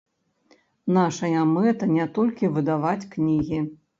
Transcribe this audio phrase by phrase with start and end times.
[0.97, 3.63] Нашая мэта не толькі выдаваць кнігі.